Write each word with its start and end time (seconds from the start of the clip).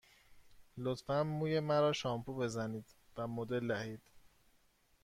لطفاً 0.83 1.19
موی 1.37 1.55
مرا 1.67 1.91
شامپو 2.01 2.33
بزنید 2.37 2.85
و 3.17 3.27
مدل 3.27 3.67
دهید. 3.67 4.01